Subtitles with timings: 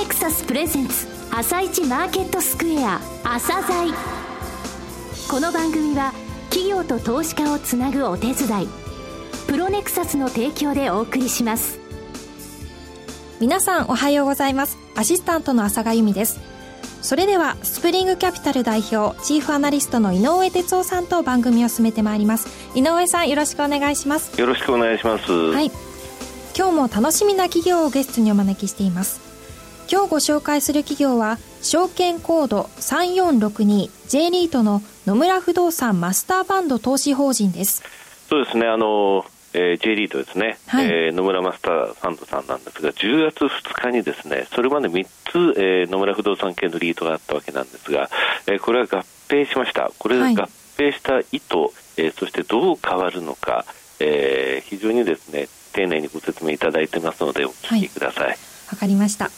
[0.00, 3.92] ネクサスプレゼンツ朝一マーケットスクエア朝鮮。
[5.30, 6.14] この番組は
[6.48, 8.68] 企業と投資家をつなぐお手伝い
[9.46, 11.78] プロネクサスの提供でお送りします。
[13.40, 14.78] 皆さんおはようございます。
[14.96, 16.40] アシスタントの朝賀由美です。
[17.02, 22.48] それではスプリングキャピタル代表チーフアナリストの井上哲夫さんと番組を進めてまいります。
[22.74, 24.40] 井上さんよろしくお願いします。
[24.40, 25.30] よろしくお願いします。
[25.30, 25.70] はい。
[26.56, 29.29] 今日も楽しみな企業をゲストにお招きしています
[29.90, 37.82] 今日ご紹介する企業は証券コード 3462J リートの野村不動産マスターファンド投資法人です
[38.28, 48.08] そうですねあのえー、J リートですね、はい、えー、野村マスターファンドさんなんですが、10月2日にですね、それまで3つ、えー、野村不動産系のリートがあったわけなんですが、
[48.46, 49.90] えー、これは合併しました。
[49.98, 53.64] これが合併した意図、はい、えー、そしてどう変わるのか、
[53.98, 58.28] えー、非常にですね、丁寧にご説明いただいてますので、お聞きください。
[58.28, 59.32] わ、はい、かりました。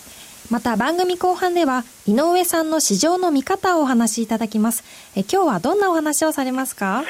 [0.53, 4.85] また番組後半では井上さんの市場の見方をお話しいただきます。
[5.17, 7.05] え今日はどんなお話をされますか？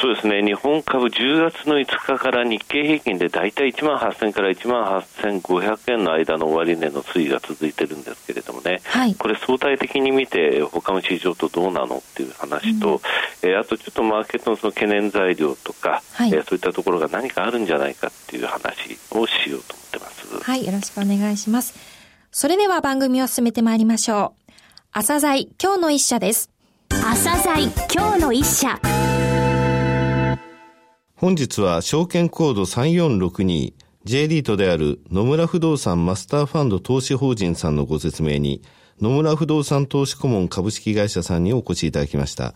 [0.00, 0.42] そうですね。
[0.42, 12.94] 日本株10月の5日から日経平均で大体1万8000から1万8500円の間の終値の推移が続いてるんですけれどもね、はい、これ相対的に見て他の市場とどうなのっていう話と、
[13.42, 20.16] うん、えー、あとちょっとマーケットのその懸念材料とか、はい、えー、そういったところが何かあるんじゃないかっていう話をしようと思ってます。
[20.42, 21.95] はいよろしくお願いします
[22.38, 24.52] それでは番組を進めてまいりましょう。
[24.92, 26.50] 朝鮮今日の一社です。
[26.90, 28.78] 朝鮮今日の一社。
[31.14, 38.60] 本日は証券コード 3462J リートである野村不動産マスターファンド投資法人さんのご説明に
[39.00, 42.52] 野村不動産投資顧問株式会社さんにお越しいただきました。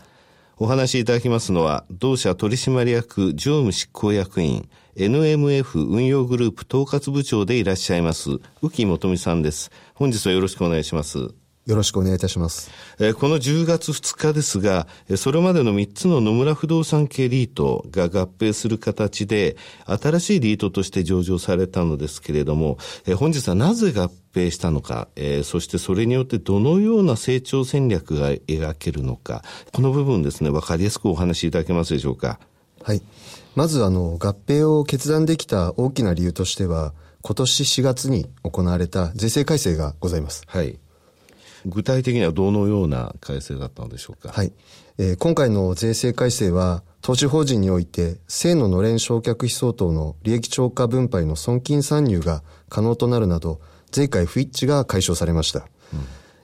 [0.63, 8.29] お話しいただきますのは、同社取締役常務執行役員、NMF 運用グループ統括部長でいらっしゃいます、
[8.61, 9.71] 浮木元美さんです。
[9.95, 11.33] 本日はよろしくお願いします。
[11.67, 12.71] よろしくお願いいたします。
[12.99, 19.55] えこの10月2日ですが、それまでの3つの野村不動産系リートが合併する形で、
[19.85, 32.39] 新しいリートとして上場されたのですけれども、え本日はなぜ合併したのか、えそしてそれによってどのような成長戦略が描けるのか、この部分ですね、わかりやすくお話しいただけますでしょうか？
[32.83, 33.03] はい。
[33.55, 40.43] まず、あの、合併を決断できた大きな理由としては、今年4月に行われた税制改正がございます。
[40.47, 40.79] はい。
[41.65, 44.31] 具体的にはどのような改正だったのでしょうか？
[44.33, 44.51] はい。
[44.97, 53.59] えー、今回の税制改正は、投資法人において、正ののれん償却費相当の利益超過分配の損金参入が可能となるなど、
[53.91, 55.59] 税界不一致が解消されました。
[55.59, 55.65] うん、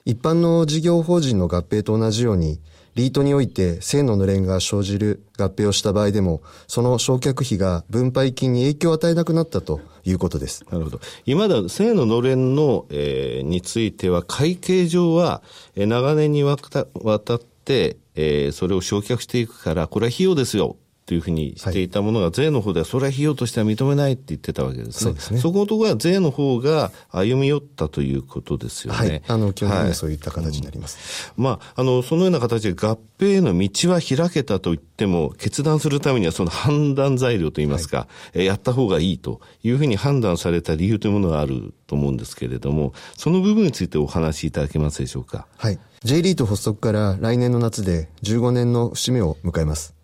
[0.06, 2.60] 一般の事業法人の合併と同じように、
[2.98, 10.66] リートにおいて性ののれんが生じる合併をした場合でも、その償却費が分配金に影響を与えなくなったということです。
[10.72, 11.00] なるほど。
[11.28, 15.44] 今だ、性ののれんの、えー、については、会計上は、
[15.76, 20.76] えー、長年にわた渡って、えー、それを償却していくから、これは費用ですよ。
[21.08, 24.92] というふうにしていたものが、税の方ではそれは費用としては認めないって言ってたわけですね。
[24.92, 25.40] そうですね。
[25.40, 29.00] そことは税の方が歩み寄ったということですよね。
[29.00, 29.22] はい。
[29.26, 31.32] あの、基本的にはそういった形になります。
[31.38, 45.48] うん、まあ、あの、そのような形で合併への道は開けたと言っても、決断するためにはその判断材料といいますか、はい、やった方がいいというふうに判断された理由というものがあると思うんですけれども、その部分についてお話しいただけますでしょうか？
[45.56, 45.80] はい。
[46.04, 49.97] J リート発足から来年の夏で15年の節目を迎えます。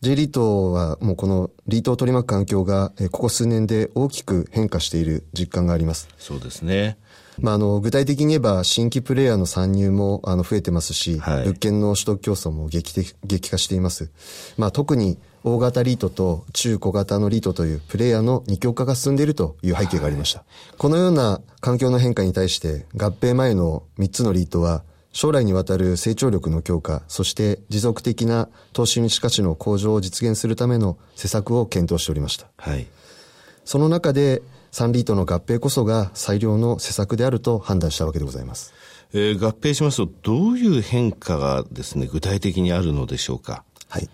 [0.00, 6.08] J リートはもうこのリートを取り巻く環境がここ数年で大きく変化している実感があります。
[6.18, 6.98] そうですね。
[7.40, 14.10] まあ、あの、具体的に言えば、新規プレイヤーの参入も、あの、増えてますし、はい、物件の取得競争も劇的、激化しています。
[14.56, 20.40] まあ、特に、大型リートと中小型のリートというプレイヤーの二極化が進んでいるという背景がありました。
[20.40, 24.82] はい、このような環境の変化に対して、合併前の3つのリートは、
[25.12, 32.46] 将来にわたる成長力の強化、そして持続的な投資主価値の向上を実現するための施策を検討しておりました。
[32.56, 32.86] はい。
[33.64, 38.74] その中で、サンリートの合併こそが最良の施策であると判断したわけでございます。
[39.14, 43.64] えー、合併しますと、どういう変化がですね、具体的にあるのでしょうか？
[43.88, 44.08] はい。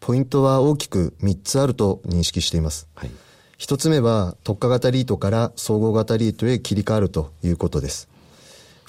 [0.00, 2.88] ポイントは大きく3つあると認識しています。
[2.94, 3.10] はい。
[3.58, 8.08] 1つ目は特化型リートから総合型リートへ切り替わるということです。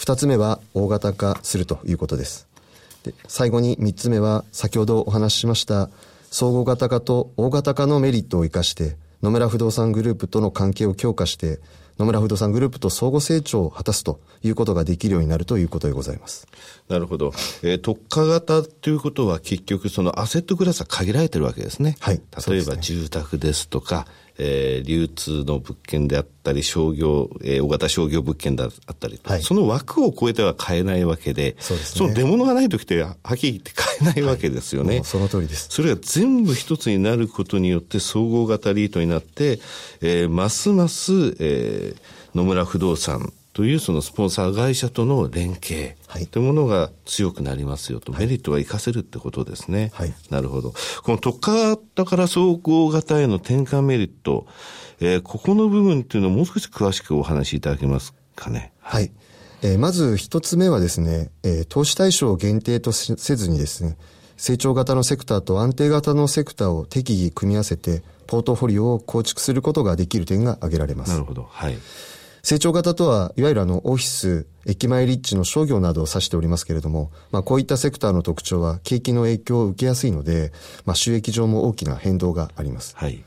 [0.02, 2.48] 二つ目は大型化するということです。
[3.04, 5.92] で最後に三つ目は先ほどお話ししました
[6.32, 11.60] 総合型化と大型化のメリットを生かして野村不動産グループとの関係を強化して
[12.00, 16.48] 野村不動産グループと相互成長を果たすということができるようになるということでございます。
[16.90, 17.32] なるほど。
[17.62, 21.96] えー、特化型ということは結局そのアセットクラスは限られてるわけですね。
[22.00, 22.22] はい。
[22.48, 24.08] 例えば住宅ですとか、
[24.38, 34.96] えー、流通の物件であったり、商業、えー、大型商業物件であったり、はい、その枠を超えては買えないわけで、そうですね、その出物がない時って、はっきり言って買えないわけですよね。
[34.96, 35.68] はい、その通りです。
[35.70, 39.60] それが全部一つになることによって、総合型リートになって、
[40.02, 45.98] えー、ますます、えー、野村不動産、というそのスポンサー会社との連携
[46.32, 49.92] というものが強くなりますよと、メリットは活かせるってことですね。
[49.94, 50.74] はい、なるほど。
[51.04, 54.48] この特化型から総合型への転換メリット、
[55.02, 58.72] えー、ここの部分っていうのをもう少し詳しくお話しいただけますかね。
[58.80, 59.12] はい。
[59.64, 63.98] えー、まず一つ目はですね、えー、投資対象を限定とせずにですね、
[64.38, 71.12] 成長型のセクターと安定型のセクターを適宜組み合わせて、ポートフォリオを構築することができる点が挙げられます。
[71.12, 71.48] なるほど。
[71.52, 71.78] はい。
[72.44, 80.52] 成長型とは、いわゆるあの、オフィス、駅前立地の商業などを指しておりますけれども、まあ、こういったセクターの特徴は、景気の影響を受けやすいので、
[80.86, 82.96] まあ、収益上も大きな変動があります。
[82.98, 83.24] はい。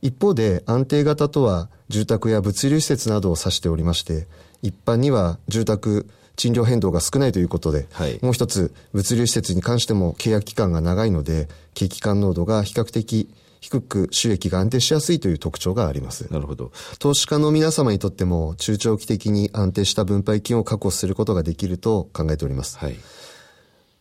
[0.00, 4.26] 一方で、安定型とは、住宅や物流施設などを指しておりまして、
[4.62, 13.28] 一般には住宅、賃料変動が少ないということで、はい、もう一つ、物流施設に関しても契約期間が長いので、景気感濃度が比較的
[13.64, 16.30] 低く収益が安定しやすいという特徴があります。
[16.30, 16.70] なるほど。
[16.98, 22.76] 投資家の皆様にとっても中長期的に安定した分配金を確保することができると考えております。
[22.76, 22.96] はい。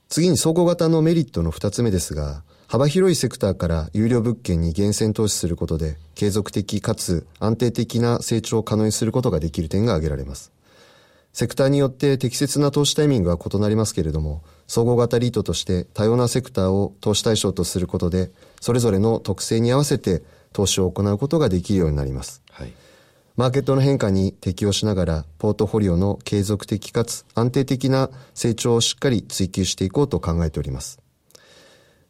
[0.10, 10.52] 次に総合型のメリットの二つ目ですが、幅広いセクターから有料物件に厳選投資することで、継続的かつ安定的な成長を可能にすることができる点が挙げられます。
[11.34, 18.32] セクターによって適切な投資タイミングは異なりますけれども、総合型リートとして多様なセクターを投資対象とすることで、
[18.62, 20.22] それぞれの特性に合わせて
[20.54, 22.44] 投資を行うことができるようになります。
[22.52, 22.74] はい、
[23.36, 31.00] マーケットの変化に適応しながら、ポートフォリオの継続的かつ安定的な成長をしっかり追求していこうと考えております。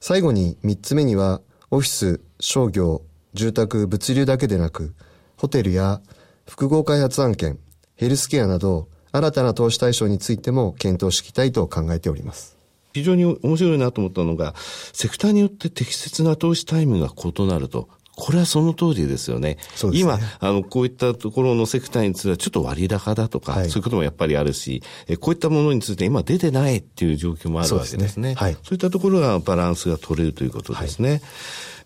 [0.01, 1.39] 最後に3つ目には、
[1.71, 3.01] オフィス、商業、
[3.33, 4.93] 住宅、物流だけでなく、
[5.37, 6.01] ホテルや
[6.45, 7.57] 複合開発案件、
[7.95, 12.57] ヘルスケアなど、新たな投資対象についても検討していきたいと考えております。
[12.93, 14.55] 非常に面白いなと思ったのが、
[14.91, 17.89] セクターによって適切な投資タイムが異なると。
[18.15, 19.55] これはその通りですよね。
[19.55, 19.57] ね
[19.93, 28.07] 今、あの、こういったところのセクターについてはちょっと割高だとか、はい、そういうこともやっぱりあるし、えこういったものについて今出てないっていう状況もあるわけですね。
[28.07, 31.09] そう、ねはい、そういったところがバランスが取れるということですね。
[31.09, 31.21] はい、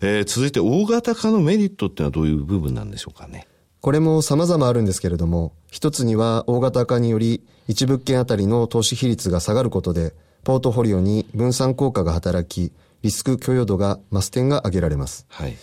[0.02, 3.46] えー、続いて大型化のメリットっていうのはどういう部分なんでしょうかね。
[3.80, 10.14] これも様々あるんですけれども、一つには大型化により、一物件あたりの投資比率が下がることで、
[10.44, 12.72] ポートフォリオに分散効果が働き、
[13.02, 15.26] リスク許容度が増す点が挙げられます。
[15.28, 15.56] はい、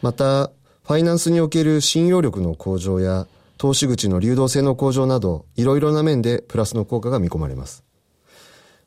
[0.00, 0.50] また、
[0.84, 3.26] ファイナンスにおける信用力の向上や、
[3.58, 7.84] 投資口の流動性の向上など、いろいろな面でプラスの効果が見込まれます。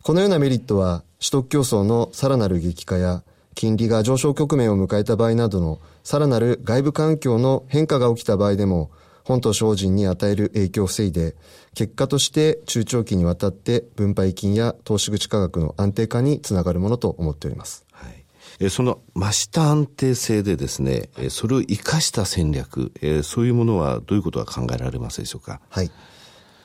[0.01, 3.23] このようなメリットは、取得競争のさらなる激化や、
[3.55, 8.91] 金利が上昇局面を迎えた場合などのさらなる外部環境の変化が起きた場合でも、
[9.23, 11.35] 本と精進に与える影響を防いで、
[11.73, 17.85] 結果として中長期にわたって分配金や投資口価格の安定化につながるものと思っております。
[17.91, 18.23] はい
[18.59, 25.59] えその増した安定性でですね、えそれを生かした戦略、えそういうものはどういうことが考えられますでしょうか？
[25.69, 25.91] はい。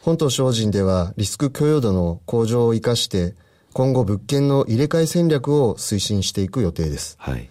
[0.02, 3.34] 本と精進ではリスク許容度の向上を生かして、
[3.72, 7.16] 今後物件の入れ替え戦略を推進していく予定です。
[7.18, 7.48] はい。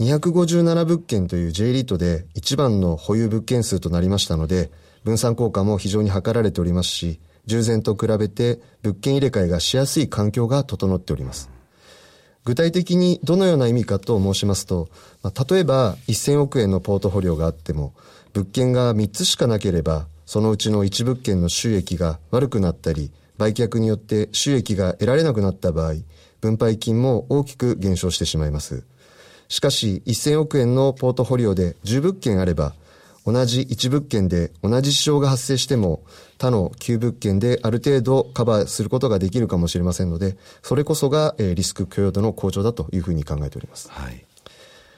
[0.00, 4.70] 257物件という J リートで一番の保有物件数となりましたので、
[5.04, 11.50] 分散効果も非常に図られておりますし、従前と比べて物件入れ替えがしやすい環境が整っております。
[12.44, 14.88] 具体的にどのような意味かと申しますと、
[15.22, 17.92] まあ、例えば1000億円のポートフォリオがあっても、
[18.32, 23.10] 物件が3つしかなければ、そのうちの1物件の収益が悪くなったり、
[23.40, 25.94] 売却によって収益が得られなくなった場合、
[26.42, 28.84] 分配金も大きく減少してしまいます。
[29.48, 32.74] しかし、1000億円のポートフォリオで10物件あれば、
[33.24, 36.02] 同じ1物件で同じ支障が発生しても、
[36.36, 43.90] 他の9物件である程度カバーすることができるかもしれませんので、それこそが、えリスク許容度の向上だというふうに考えております。
[43.90, 44.22] はい。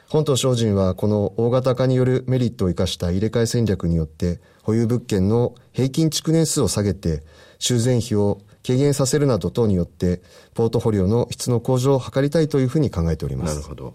[0.09, 7.23] 本島精進はこの大型化によるメリットを生かした入れ替え戦略によって保有物件の平均築年数を下げて
[7.63, 10.21] 修繕費を軽減させるなど等によって
[10.55, 13.55] ポートフォリオの質の向上を図りたいというふうに考えております。
[13.55, 13.95] なるほど。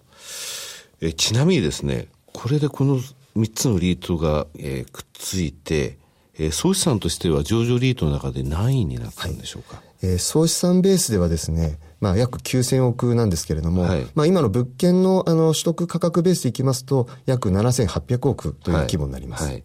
[1.02, 2.98] えちなみにですね、これでこの
[3.36, 5.98] 3つのリートが、えー、くっついて、
[6.40, 19.44] えー、総資産としては上場リートの中で何位になったんでしょうか、はい、えー、総資産ベースではですね、まあ、約9000億なんですけれども、はい、まあ、今の物件のあの取得価格ベースでいきますと、約7800億という規模になります。
[19.44, 19.64] はいはい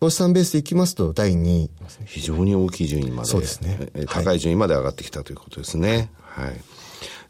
[0.00, 1.70] 投資産ベースでいきますと、第2位、
[2.06, 3.28] 非常に大きい順位まで。
[3.28, 3.90] そうですね。
[4.06, 6.10] 高い順位まで上がってきたということですね。
[6.22, 6.60] はい。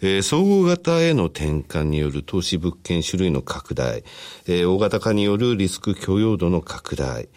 [0.00, 4.04] えー、総合型への転換による投資物件種類の拡大、
[4.46, 7.28] えー、大型化によるリスク許容度の拡大、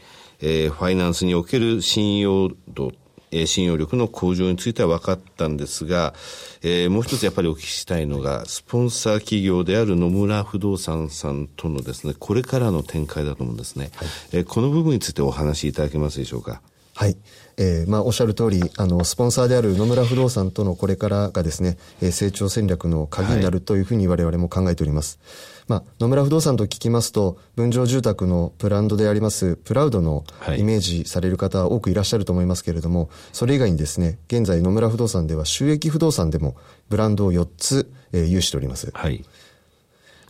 [0.41, 2.91] えー、ファイナンスにおける信用度
[3.31, 6.13] えー、信用力の向上については分かったんですが、
[6.61, 13.91] えー、もう一つやっぱりお聞きしたいのが、スポンサー企業である野村不動産さんとのですね、これからの展開だと思うんですね。
[13.95, 16.61] はい、えー、この部分についてお話しいただけますでしょうか？
[16.93, 17.17] はい。
[17.57, 25.19] えー、まあ、おっしゃる通り、あの、スポンサーである野村不動産とのこれからがですね、えー、成長戦略の鍵になるというふうに我々も考えております。
[25.21, 30.25] はいまあ、野村不動産と聞きますと、分譲住宅のブランドであります、プラウドの
[30.57, 36.57] イメージされる方多くいらっしゃると思いますけれども、それ以外にですね、現在野村不動産では収益不動産でも
[36.89, 38.91] ブランドを4つ、えー、有しております。
[38.93, 39.23] はい。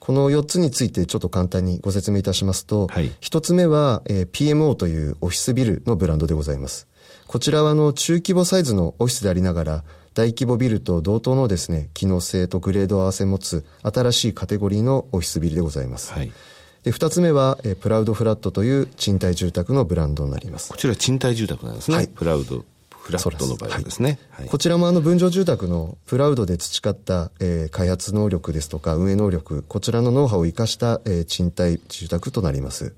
[0.01, 6.87] この4つについてちょっと簡単にご説明いたしますと、はい、1つ目は、えー、PMO というオフィスビルのブランドでございます。
[7.27, 9.83] こちらはあの中規模サイズのオフィスでありながら、
[10.15, 16.13] 大規模ビルと同等のですね、機能性とグレードを合わせ持つ新しいカテゴリーのオフィスビルでございます。
[16.13, 16.31] はい。
[16.83, 20.71] で、二つ目は、えプラウドフラットという賃貸住宅のブランドになります。
[20.71, 21.97] こちら賃貸住宅なんですね。
[21.97, 22.07] はい。
[22.07, 22.65] プラウド。
[23.01, 24.19] フラットの場合ですね。
[24.29, 32.93] はい、こちらもあの分譲住宅のプラウドで培った、えー、開発能力ですとか運営能力、こちらのノウハウを生かした、えー、賃貸住宅となります。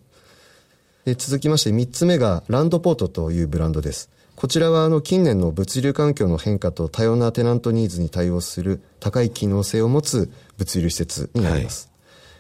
[1.06, 4.10] で続きまして三つ目がランドポートというブランドです。
[4.36, 11.90] こちらはあの近年の物流環境の変化と多様なテナントニーズに対応する高い機能性を持つ物流施設になります。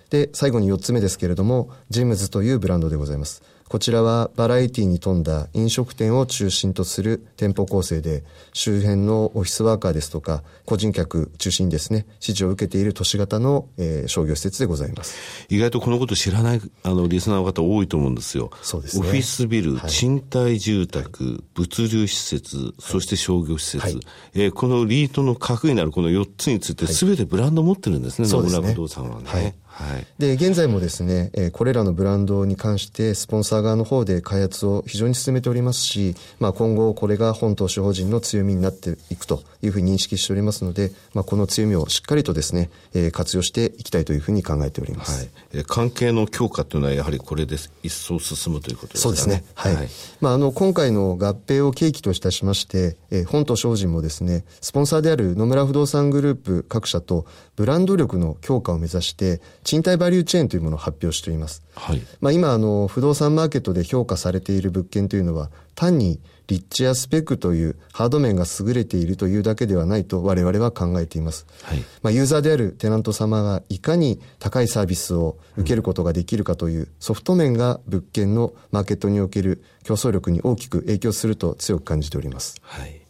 [0.10, 3.44] はい、で、最後に4つ目ですけれども、ジェムズというブランドでございます。
[3.74, 15.48] こちらはバラエティに富んだ飲食店を中心とする店舗構成で、周辺のオフィスワーカーですとか、個人客中心にですね、支持を受けている都市型の、えー、商業施設でございます。
[15.50, 18.52] 意外とこのこと知らない、あの、リスナーの方多いと思うんですよ。
[18.62, 19.08] そうですね。
[19.08, 24.00] オフィスビル、はい、賃貸住宅、はい、物流施設、そして商業施設、はい、
[24.36, 29.24] えー、このリートの核になるこの4つについて、すべてブランド持ってるんですね、野村不動産はね。
[29.26, 45.30] はいはい、で現在もですね、えー、これらのブランドに関してスポンサー側の方で開発を非常に進めておりますし、まあ、今後これが本投資法人の強みになっていくというふうに認識しておりますので、まあ、この強みをしっかりとですね、えー、活用していきたいというふうに考えております、はい。
[45.54, 49.02] えー、関係の強化というのはやはりこれで一層進むということですね？
[49.02, 49.44] そうですね。
[49.56, 49.90] はい、はい、
[50.22, 61.62] まあ、あの今回の合併を契機といたしまして、えー、本投資法人もですねスポンサーである野村不動産グループ各社とブランド力の強化を目指して賃貸バリューチェーンというものを発表しています。
[61.76, 62.02] はい。
[62.20, 71.46] まあ今、あの、不動産マーケットで評価されている物件というのは、単に立地やスペックというハード面が優れているというだけではないと我々は考えています。
[71.64, 71.80] はい。
[72.02, 82.56] まあユーザーであるテナント様がいかに高いサービスを受けることができるかというソフト面が物件のマーケットにおける競争力に大きく影響すると強く感じております。
[82.62, 83.02] はい。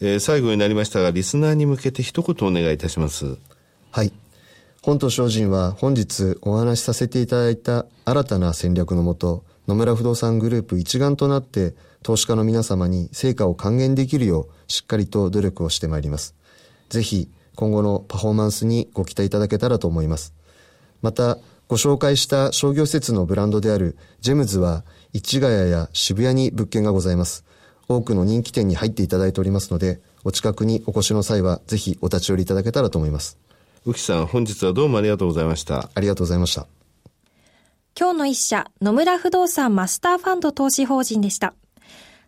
[0.00, 3.38] えー、最後になりましたが、リスナーに向けて一言お願いいたします。
[3.90, 4.12] はい。
[4.82, 16.36] 本と精進は本日お話しさせていただいた新たな戦略のもと、野村不動産グループ一丸となって投資家の皆様に成果を還元できるようしっかりと努力をしてまいります。
[16.88, 20.34] ぜひ今後のパフォーマンスにご期待いただけたらと思います。
[21.02, 27.44] また、ご紹介した商業施設のブランドであるジェムズは市ヶ谷や渋谷に物件がございます。
[27.88, 33.38] 多くの人気店に入っていただいておりますので、お近くにお越しの際はぜひお立ち寄りいただけたらと思います。
[33.86, 35.90] 浮さん、本日はどうもありがとうございました。
[35.94, 36.66] ありがとうございました。
[37.98, 41.54] 今日の一社、野村不動産マスターファンド投資法人でした。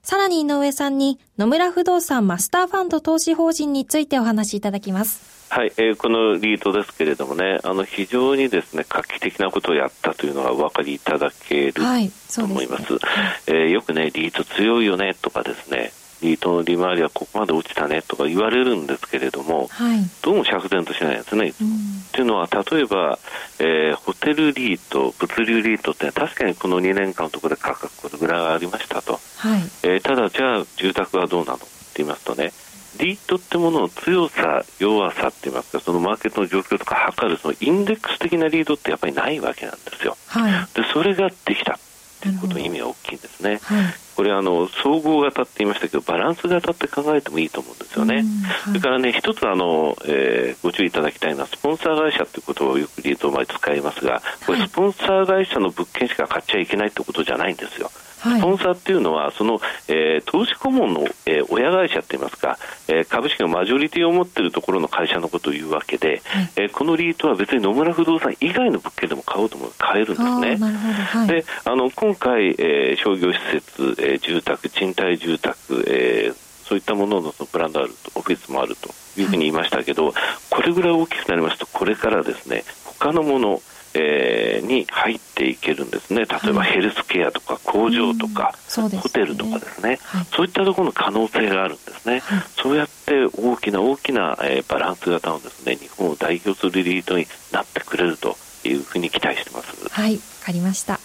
[0.02, 5.36] さらに井上さんに野村不動産マスターファンド投資法人についてお話しいただきます。
[5.50, 12.92] はい、えー、このリードですけれどもね、あの非常にですね画期的なことをやったというのがお分かりいただけると思います。
[12.92, 13.00] はい、すね、
[13.46, 15.90] えー、よくねリード強いよねとかですね、
[16.22, 21.52] リートの利回りはここまで落ちたねとか言われるんですけれども、はい、どうも釈然としないですね。
[21.60, 23.18] うん、っていうのは例えば、
[23.58, 31.66] えー、ホテルリート物流リートって確かにこの2年間のところで価格これぐらいありましたと、はいえー、ただじゃあ住宅はどうなのって
[31.98, 32.52] 言いますとね
[32.98, 40.16] リートってものの強さ、弱さって言いますか、そのマーケットの状況とか測るそのインデックス的なリードってやっぱりないわけなんですよ。
[40.26, 41.78] はい、でそれができた
[42.22, 43.60] ということの意味は大きいんですね。
[43.62, 48.24] はいこれあの総合型って言いましたけどバランス型って考えてもいいと思うんですよね、はい、
[48.66, 57.92] それからね一つあの、えー、ご注意いただきたいのはスポンサー会社ということをよくリード前使いますがこれスポンサー会社の物件しか買っちゃいけないってことじゃないんですよ。
[58.18, 62.58] スポンサーっていうのは、その、えー、投資顧問の、えー、親会社って言いますか、
[62.88, 70.56] えー、株式のマジョリティを持っているところの会社のことを言うわけで、はい、えー、このリートは別に野村不動産以外の物件でも買おうと思う買えるんですね。
[70.56, 80.12] はい、であの今回、えー、商業施設、えー、住宅、賃貸住宅、えー、そういったもののそのブランドあると、オフィスもあるというふうに言いましたけど、
[80.50, 83.62] これぐらい大きくなりますと、これからですね、他のもの、
[83.94, 99.88] えー、に入っていけるんですね、例えばヘルスケアとか工場とか、はいね、ホテルとかですね、はい、そういったところの可能性があるんですね、はい、そうやって大きな大きな、えー、バランス型のですね日本を代表するリートになってくれるというふうに期待してます。
[99.88, 101.00] はい、わかりました。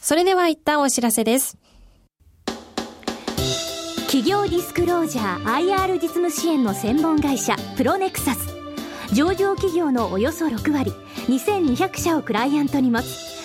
[0.00, 1.56] それでは一旦お知らせです。
[4.06, 8.54] 企業ディスクロージャー IR 実務支援の専門会社プロネクサス。
[9.12, 10.92] 上場企業のおよそ6割
[11.28, 13.43] 2200社をクライアントに持つ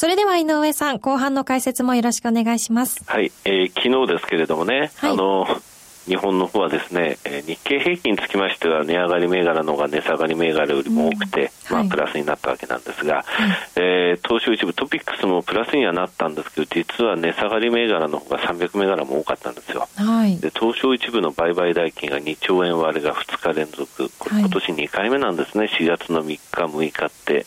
[0.00, 3.04] それでは井上さん、後半の解説もよろしくお願いします。
[3.06, 5.46] はい、えー、昨日ですけれどもね、はい、あの、
[6.06, 13.24] 日本の方はですね、え日経平均につきましては値上がり銘柄の方が値下がり銘柄よりも多くて、まあ、プラスになったわけなんですが、
[13.76, 27.46] えー、東証一部トピックスもプラスにはなったんですけど実は値下がり銘柄の方が300銘柄も多かったんですよ、はい、で東証一部の売買代金が2兆円割れが2日連続これ今年2回目なんですね、4月の3日6日って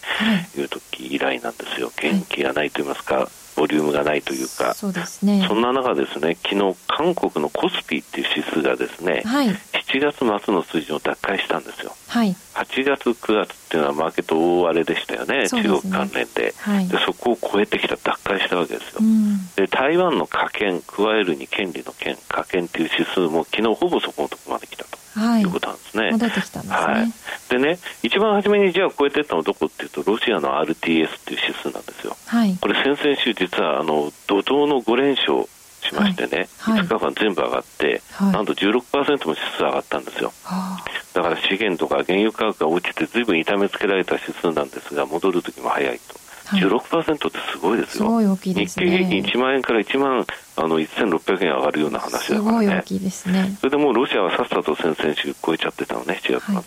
[0.57, 1.91] いう時以来なんですよ。
[1.95, 11.95] 元気がないと言いますか、ボリュームがないというか、そうですね、そんな中ですね、昨日韓国のコスピっていう指数がですね、はい、7月末の水準を奪回したんですよ。
[12.07, 16.97] はい、8月、9月っていうのはマーケット大荒れでしたよね、ね中国関連で,、はい、で。
[17.03, 18.99] そこを超えてきた、奪回したわけですよ。
[19.01, 24.92] うん、で台湾の加権、加えるに権利の権、加権っていう指数も昨日ほぼそこのところまで来たと。
[25.15, 26.11] はい、いうことなんですね。
[26.11, 26.75] 戻ってきたんですね。
[26.75, 27.13] はい。
[27.49, 30.75] でね、一番初めにじゃあ超えてったのはどこっていうと、ロシアの RTS っ
[31.19, 32.15] ていう指数なんですよ。
[32.25, 32.57] はい。
[32.59, 35.47] これ先々週実は、あの、怒涛の5連勝
[35.83, 40.31] しましてね、はい、5日間全部上がって、はい、なんと16%も指数上がったんですよ。
[40.43, 46.22] はあ、だから資源とか原油価格が落ちて、ずいぶん痛めつけられた指数なんですが、戻るときも早いと。
[46.45, 48.05] はい、16%ってすごいですよ。
[48.05, 48.85] すごい大きいですね。
[48.85, 50.25] 日経平均1万円から1万
[50.55, 52.83] あの1600円上がるような話だからね。
[53.29, 53.57] ね。
[53.59, 56.55] それでもうロシアはさっさと先々週超えちゃってたのね、7月末。
[56.55, 56.65] はい、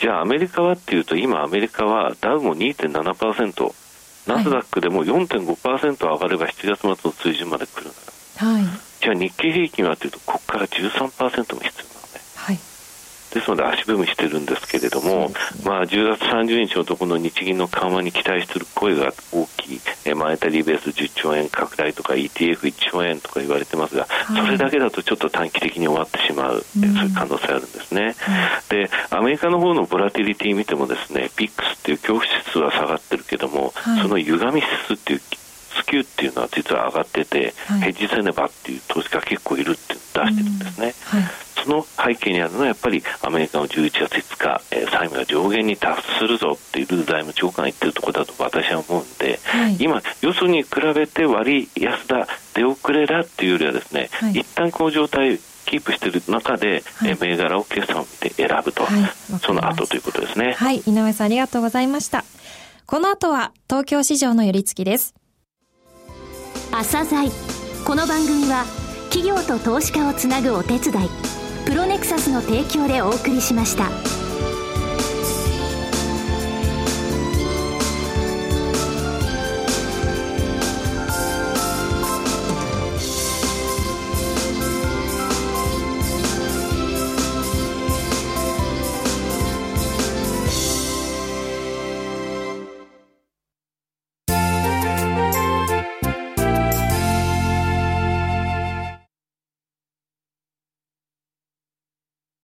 [0.00, 3.74] じゃあアメリカはっていうと、今アメリカはダウも2.7%、
[4.26, 7.90] ナスダックでも4.5%上がれば7月末の水準まで来る。
[8.36, 8.64] はい。
[9.00, 12.01] じゃあ日経平均はというと、ここから13%も必要
[13.32, 28.14] ですので足踏みしてるんですけれども、ね、まあ、10月30日のところの日銀の緩和に期待している声が大きい、えマネタリーベース10兆円拡大とか ETF1 兆円とか言われてますが、はい、それだけだとちょっと短期的に終わってしまう、うん、そういう可能性あるんですね、
[28.68, 35.20] でアメリカの方のボラティリティ見てもですねピックスっていう恐怖指数は下がってるけども、はい、その歪み指数っていう
[35.72, 41.22] スキューっていうのは実は上がってて、はい、ヘッジセネバっていう投資家結構いるって出してるんですね、はい、
[41.62, 60.52] その背景にあるのはやっぱりアメリカの11月5日、えー、債務が上限に達するぞっていう財務長官が言ってるところだと私は思うんで、はい、今、よそに比べて割安だ、出遅れだっていうよりはですね、はい、一旦この状態キープしている中で、はい、銘柄を決算を見て選ぶと、はい、その後ということですね。
[60.52, 62.24] はい、井上さんありがとうございました。
[62.86, 65.14] この後は東京市場の寄り付きです。
[66.72, 67.30] 朝鮮
[67.86, 68.64] この番組は
[69.10, 71.21] 企業と投資家をつなぐお手伝い
[71.64, 74.11] プロネクサスの提供でお送りしました。